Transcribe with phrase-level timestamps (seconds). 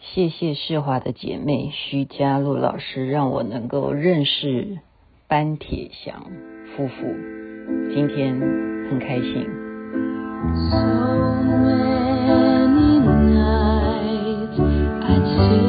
[0.00, 4.78] 谢谢世华的姐妹徐佳璐老师，让我能够认识
[5.28, 6.24] 班铁祥
[6.76, 6.94] 夫妇，
[7.94, 8.38] 今天
[8.90, 9.46] 很开心。
[15.28, 15.67] So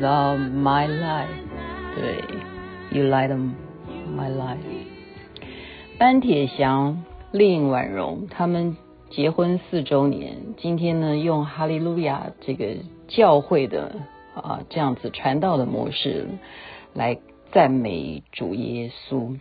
[0.00, 1.28] 到 my life，
[1.94, 2.24] 对
[2.90, 3.30] ，you light
[4.08, 4.58] my life。
[5.98, 8.76] 班铁祥、令婉容他们
[9.10, 12.74] 结婚四周年，今天呢，用哈利路亚这个
[13.06, 13.94] 教会的
[14.34, 16.26] 啊这样子传道的模式
[16.92, 17.18] 来
[17.52, 19.38] 赞美主耶稣，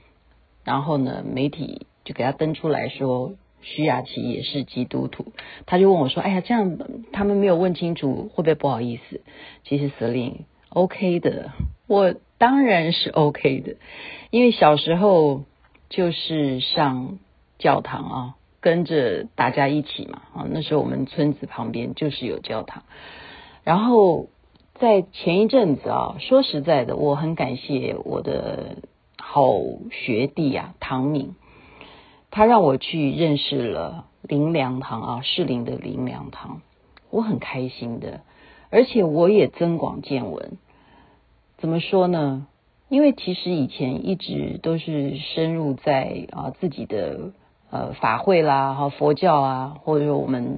[0.64, 3.31] 然后呢，媒体就给他登出来说。
[3.62, 5.34] 徐雅琪也是基督徒，
[5.66, 6.78] 他就问我说：“哎呀，这样
[7.12, 9.22] 他们没有问清楚，会不会不好意思？”
[9.64, 11.52] 其实司令 OK 的，
[11.88, 13.76] 我当然是 OK 的，
[14.30, 15.44] 因为小时候
[15.90, 17.20] 就是上
[17.59, 22.84] 教堂啊，跟着大家一起嘛啊，那时候我们村子旁边就是有教堂。
[23.64, 24.28] 然后
[24.80, 28.78] 在前一阵子啊，说实在的，我很感谢我的
[29.18, 29.53] 好
[29.92, 31.36] 学弟啊，唐敏。
[32.32, 36.62] 他让我去认识了灵粮堂啊，士林的灵粮堂，
[37.10, 38.22] 我很开心的，
[38.70, 40.58] 而且我也增广见闻。
[41.58, 42.48] 怎么说呢？
[42.88, 47.34] 因为其实以前一直都是深入在啊自己的
[47.70, 50.58] 呃法会啦、哈佛教啊，或者说我们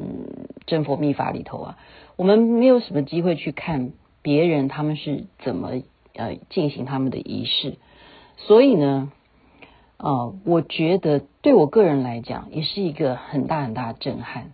[0.67, 1.77] 真佛密法里头啊，
[2.15, 5.81] 我们没有什么机会去看别人他们是怎么
[6.13, 7.77] 呃进行他们的仪式，
[8.37, 9.11] 所以呢。
[9.97, 14.51] 啊、我觉得对我个人来讲也是一个很大很大的震撼，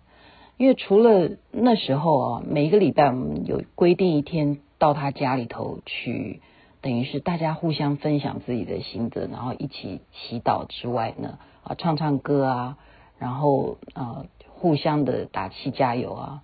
[0.58, 6.40] 因为除了那时候啊，每一个礼拜我们有规定一天到他家里头去，
[6.82, 12.78] 等于是大家互相分享自己的心得，然后一起祈祷之外呢，啊，唱唱歌啊，
[13.18, 16.42] 然后啊，互相的打气加油啊，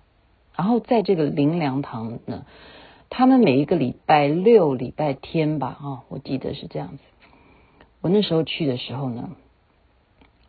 [0.55, 2.45] 然后在这个灵粮堂呢，
[3.09, 6.99] 他们每一个礼拜六、礼拜天吧，啊，我记得是这样子。
[8.01, 9.31] 我那时候去的时候呢，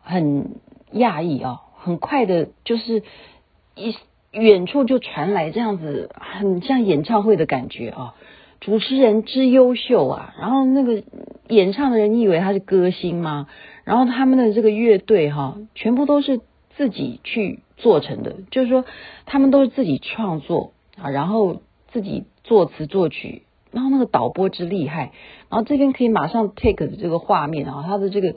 [0.00, 0.56] 很
[0.92, 3.02] 讶异啊，很快的，就是
[3.74, 3.96] 一
[4.30, 8.14] 远处就传来这样子，很像演唱会的感觉啊。
[8.60, 11.02] 主持人之优秀啊，然后那个
[11.48, 13.48] 演唱的人，你以为他是歌星吗？
[13.84, 16.40] 然后他们的这个乐队哈，全部都是
[16.76, 18.84] 自己去做成的，就是说
[19.26, 23.42] 他们都是自己创作啊，然后自己作词作曲。
[23.70, 25.12] 然后那个导播之厉害，
[25.48, 28.34] 然后这边可以马上 take 的这个画面啊，它的这个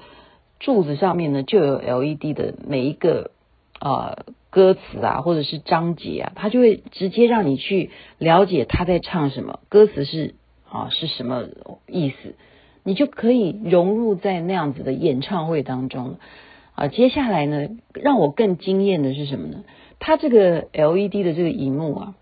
[0.59, 3.31] 柱子上面呢就有 LED 的每一个
[3.79, 10.35] 呃歌词啊，或者是章节啊，它就会直接让你去了解他在唱什么，歌词是
[10.69, 11.45] 啊是什么
[11.87, 12.35] 意思，
[12.83, 16.17] 你就可以融入在那样子的演唱会当中
[16.75, 16.87] 啊。
[16.89, 19.63] 接下来呢，让我更惊艳的是什么呢？
[19.99, 22.15] 它这个 LED 的这个荧幕啊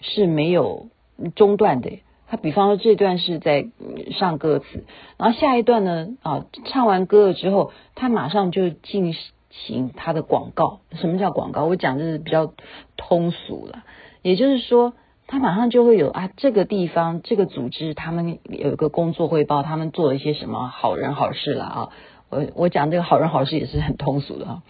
[0.00, 0.88] 是没有
[1.34, 1.90] 中断的。
[2.30, 3.66] 他比方说这段是在
[4.12, 4.84] 上歌词，
[5.16, 9.12] 然后下一段呢啊，唱完歌了之后，他马上就进
[9.50, 10.78] 行他的广告。
[10.92, 11.64] 什么叫广告？
[11.64, 12.52] 我讲的是比较
[12.96, 13.82] 通俗了，
[14.22, 14.92] 也就是说，
[15.26, 21.88] 他马上就会有啊，这个地方这个组织他们有一个工作汇报，他们做了一些什么好人好事了啊。
[22.28, 24.62] 我我讲这个好人好事也是很通俗的啊。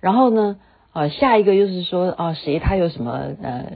[0.00, 0.56] 然后呢
[0.92, 3.72] 啊，下一个就是说啊，谁他有什么呃。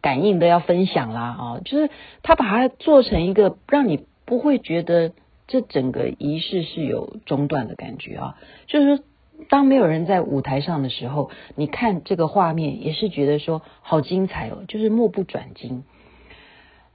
[0.00, 1.90] 感应的要分享啦啊，就是
[2.22, 5.12] 他把它做成一个让你不会觉得
[5.46, 8.36] 这整个仪式是有中断的感觉啊，
[8.66, 9.02] 就是
[9.48, 15.84] 当没有人在舞台上的时候，你看这个画面也是觉得说好精彩哦，就是目不转睛。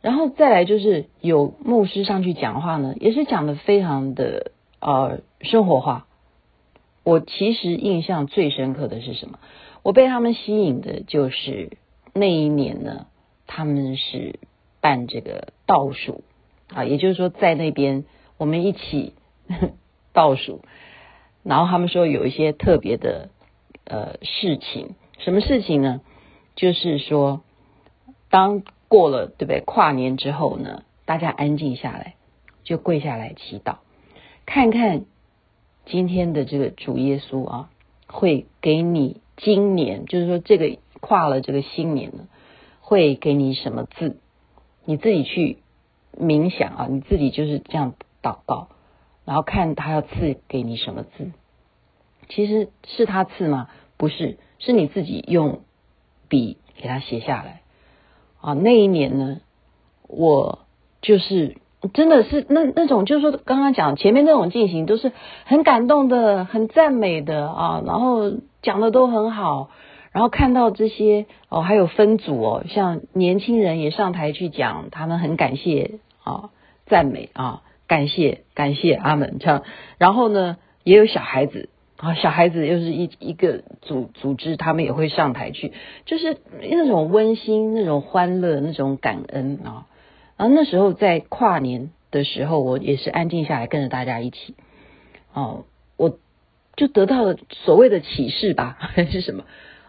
[0.01, 6.05] 然后再来就是有牧师上去讲话呢，也是讲的非常的呃生活化。
[7.03, 9.39] 我其实印象最深刻的是什么？
[9.81, 11.77] 我被他们吸引的就是。
[12.13, 13.07] 那一年呢，
[13.47, 14.39] 他们是
[14.81, 16.23] 办这个倒数
[16.67, 18.05] 啊，也就是说在那边
[18.37, 19.13] 我们一起
[20.13, 20.61] 倒数，
[21.43, 23.29] 然后他们说有一些特别的
[23.85, 26.01] 呃事情，什么事情呢？
[26.55, 27.41] 就是说
[28.29, 29.61] 当过了对不对？
[29.61, 32.15] 跨年之后呢，大家安静下来，
[32.63, 33.77] 就跪下来祈祷，
[34.45, 35.05] 看看
[35.85, 37.69] 今天的这个主耶稣啊，
[38.07, 42.27] 会给你今年就是说这个跨了这个新年呢，
[42.79, 44.15] 会给你什么字？
[44.85, 45.57] 你自己去
[46.17, 48.69] 冥想啊，你自己就是这样祷告，
[49.25, 51.33] 然后看他要赐给你什么字。
[52.29, 53.67] 其实是他赐吗？
[53.97, 55.59] 不是，是你自己用
[56.29, 57.61] 笔给他写下来
[58.39, 58.53] 啊。
[58.53, 59.41] 那一年呢，
[60.07, 60.59] 我
[61.01, 61.57] 就是。
[61.93, 65.11] 真的是那那种，就是说刚刚讲前面那种进行都是
[65.43, 69.69] 很感动的、很赞美的啊，然后讲的都很好，
[70.13, 76.51] 然后看到这些哦，还有分组哦，像年轻人也上台去讲，他们很感谢啊、
[76.85, 79.63] 赞美啊，感谢感谢阿门这样，
[79.97, 81.67] 然后呢也有小孩子
[81.97, 85.73] 啊，小孩子又是一一个组组织，他们也会上台去，
[86.05, 89.87] 就是那种温馨、那种欢乐、那种感恩啊。
[90.37, 94.55] 然后那时候在跨年的时候，我也是安静下来跟着大家一起，
[95.33, 95.65] 哦，
[95.97, 96.17] 我
[96.75, 99.45] 就得到了所谓的启示吧，还 是什么？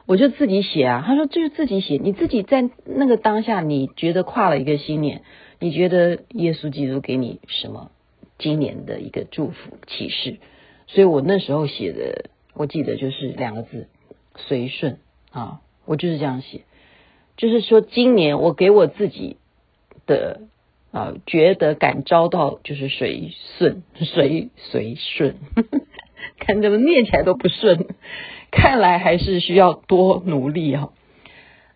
[0.07, 1.05] 我就自己写啊。
[1.07, 5.23] 他说就是自己写，你自己在那个当下，你觉得跨了一个新年，
[5.61, 7.91] 你觉得耶稣基督给你什么
[8.39, 10.39] 今年的一个祝福启示？
[10.87, 13.89] 所以我那时候写的，我记得就是两个字：
[14.37, 14.99] 随顺
[15.31, 15.61] 啊。
[15.87, 16.63] 我就是这样写，
[17.37, 19.37] 就是说今年我给我自己。
[20.07, 20.43] 的
[20.93, 25.37] 啊，觉得感召到就是随顺， 随随顺，
[26.39, 27.87] 看怎么念起来都不顺，
[28.57, 30.91] 看来还是需要多努力啊。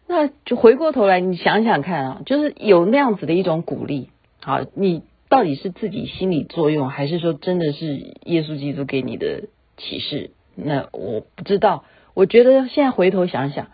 [0.06, 4.08] 那就回过头来，你想想看啊，就是有那样子的一种鼓励，
[4.40, 10.30] 好，你到底是自己心理作用，还是说真的是耶稣基督给你的启示？
[10.54, 11.84] 那我不知道。
[12.14, 13.68] 我觉得现在回头想想，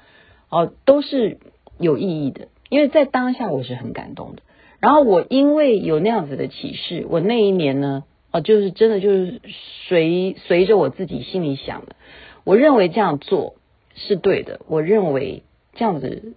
[0.50, 1.38] 哦，都是
[1.78, 2.48] 有意义的。
[2.68, 4.42] 因为在当下我是很感动的，
[4.80, 8.02] 然后我因为有那样子的启示，我那一年呢，
[8.32, 9.40] 哦，就是真的就是
[9.86, 11.94] 随随着我自己心里想的，
[12.44, 13.56] 我认为这样做
[13.94, 15.42] 是对的，我认为
[15.74, 16.34] 这样子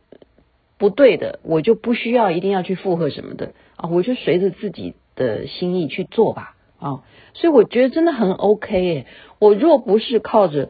[0.77, 9.05] 不对的，我就不需要一定要去附和什么的啊，我就随着自己的心意去做吧啊，所以我觉得真的很 OK 诶，
[9.39, 10.69] 我若不是靠着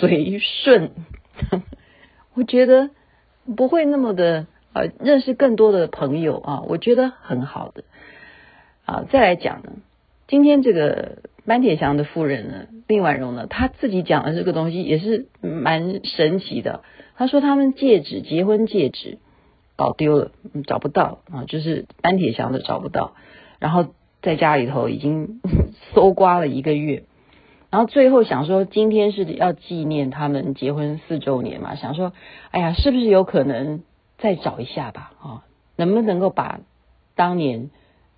[0.00, 0.90] 随顺，
[2.34, 2.90] 我觉得
[3.56, 4.46] 不会那么的。
[4.76, 7.84] 呃，认识更多的朋友啊，我觉得很好的
[8.84, 9.04] 啊。
[9.08, 9.70] 再来讲呢，
[10.26, 16.82] 今天这个班铁祥的夫人呢，令婉容呢，她自己讲的这个东西也是蛮神奇的。
[17.16, 19.18] 她说他们戒指，结婚戒指
[19.76, 20.30] 搞丢了，
[20.66, 23.14] 找不到啊，就是班铁祥的找不到，
[23.58, 23.86] 然后
[24.22, 25.40] 在家里头已经
[25.94, 27.04] 搜刮了一个月，
[27.70, 32.12] 然后最后想说今天是要纪念他们结婚四周年嘛，想说
[32.50, 33.82] 哎呀，是不是有可能？
[34.16, 35.42] 再找一下吧，啊，
[35.76, 36.60] 能不能够把
[37.16, 37.68] 当年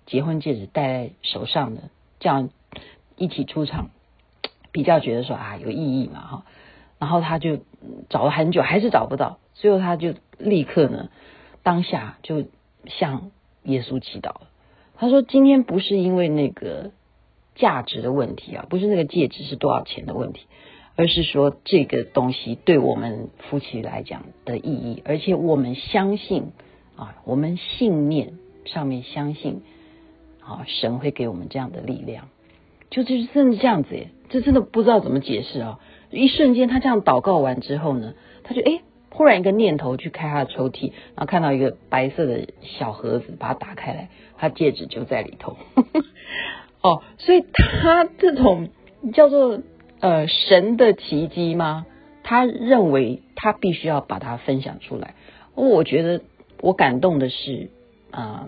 [0.05, 1.81] 结婚戒指戴在手上呢？
[2.19, 2.49] 这样
[3.17, 3.89] 一起出场，
[4.71, 6.45] 比较觉得说啊有意义嘛，哈。
[6.99, 7.59] 然后他就
[8.09, 11.09] 找了很久，还是找不到，最后他就立刻呢，
[11.61, 12.45] 当下就
[12.85, 13.31] 向
[13.63, 14.31] 耶稣祈祷。
[14.95, 16.91] 他说：“今天不是因为那个
[17.53, 20.47] 价值的问题啊，不是那个戒指是多少钱的问题。”
[20.99, 26.51] 而是说这个东西对我们夫妻来讲的意义，而且我们相信
[26.95, 29.61] 啊，我们信念上面相信
[30.43, 32.29] 啊，神会给我们这样的力量，
[32.89, 35.79] 就就是真的这样子耶，这真的不知道怎么解释啊！
[36.11, 38.13] 一瞬间，他这样祷告完之后呢，
[38.43, 45.57] 他就诶，忽然一个念头去开他的抽屉，然后看到一个白色的小盒子，把它打开来，他戒指就在里头。
[46.81, 48.69] 哦，所以他这种
[49.13, 49.59] 叫做。
[49.99, 51.87] 呃，神的奇迹吗？
[52.21, 55.15] 他认为他必须要把它分享出来。
[55.55, 56.21] 我觉得
[56.61, 57.71] 我感动的是
[58.11, 58.47] 啊、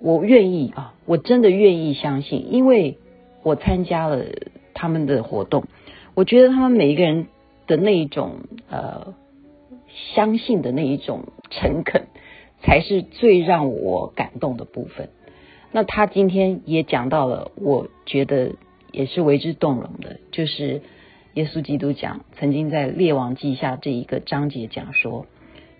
[0.00, 2.98] 我愿意啊，我真的愿意相信，因为
[3.46, 4.24] 我参加了
[4.74, 5.64] 他们的活动，
[6.14, 7.28] 我觉得他们每一个人
[7.68, 9.14] 的那一种呃
[10.14, 12.08] 相信的那一种诚恳，
[12.60, 15.10] 才是最让我感动的部分。
[15.70, 18.52] 那他今天也讲到了，我觉得。
[18.92, 20.80] 也是为之动容的，就是
[21.34, 25.26] 耶稣基督讲，曾经在列王记下这一个章节讲说，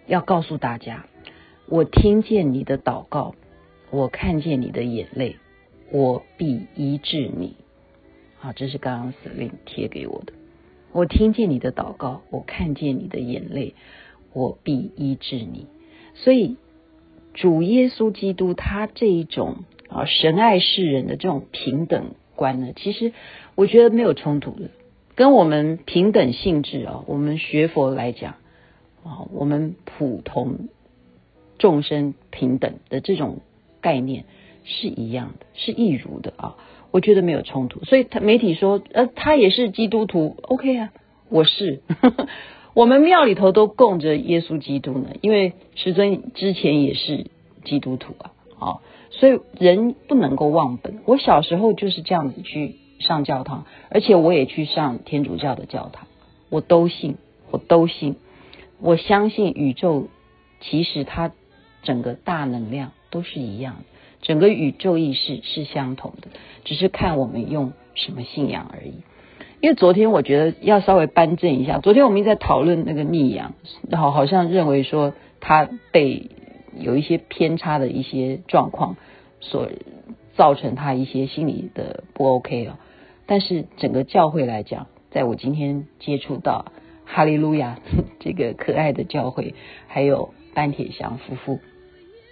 [0.07, 1.07] 要告诉大家，
[1.67, 3.35] 我听见你的祷告，
[3.91, 5.37] 我看见你的眼泪，
[5.91, 7.57] 我必医治你。
[8.41, 10.33] 啊，这是刚刚司令贴给我的。
[10.93, 13.75] 我听见你的祷告，我看见你的眼泪，
[14.33, 15.67] 我必医治你。
[16.15, 16.57] 所以
[17.35, 22.15] 主耶稣基督他这一种啊神爱世人的这种平等。
[22.35, 23.15] 观呢，其实
[23.55, 24.69] 我觉得没有冲突的，
[25.15, 28.35] 跟我们平等性质啊，我们学佛来讲
[29.03, 30.69] 啊，我们普通
[31.57, 33.41] 众生平等的这种
[33.81, 34.27] 概念
[34.67, 36.57] 是一样的，是一如的啊，
[36.91, 37.85] 我觉得没有冲突。
[37.85, 40.93] 所以他媒体说，呃，他也是基督徒，OK 啊，
[41.31, 41.81] 我是，
[42.75, 47.31] 我们庙里头都供着耶稣基督呢，因为师尊之前也是
[47.65, 50.99] 基督徒啊，好，所以人不能够忘本。
[51.07, 56.07] 我小时候就是这样子去上教堂，而且我也去上天主教的教堂，
[56.51, 57.17] 我都信，
[57.51, 58.17] 我都信，
[58.81, 60.09] 我相信宇宙
[60.61, 61.31] 其实它
[61.83, 63.85] 整个大能量都是一样的，
[64.27, 66.31] 整个宇宙意识是相同的，
[66.65, 68.95] 只是看我们用什么信仰而已。
[69.61, 73.55] 因为昨天我觉得要稍微扳正一下，昨天我们一直在讨论那个逆阳，
[73.89, 76.29] 然后好像认为说他被
[76.77, 78.97] 有一些偏差的一些状况
[79.41, 79.71] 所
[80.35, 82.79] 造成他一些心理的不 OK 哦。
[83.27, 86.73] 但是整个教会来讲，在我今天接触到
[87.05, 87.79] 哈利路亚
[88.19, 89.55] 这个可爱的教会，
[89.87, 91.61] 还有班铁祥夫妇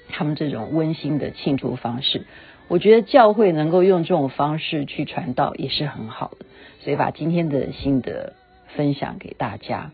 [0.08, 2.26] 他们这种温馨的庆祝方式，
[2.68, 6.46] 我觉得教会能够用这种方式去传道也是很好的。
[6.80, 8.34] 所以把今天的心得
[8.76, 9.90] 分享给大家，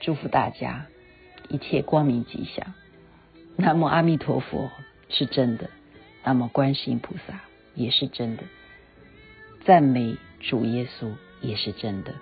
[0.00, 0.86] 祝福大家
[1.48, 2.74] 一切光明吉祥。
[3.56, 4.70] 南无阿弥陀佛
[5.08, 5.70] 是真的，
[6.24, 7.40] 南无观世音菩萨
[7.74, 8.42] 也是真的，
[9.64, 12.12] 赞美主耶稣也是真的。